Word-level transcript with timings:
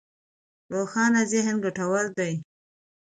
روښانه 0.73 1.21
ذهن 1.31 1.55
ګټور 1.65 2.05
دی. 2.17 2.33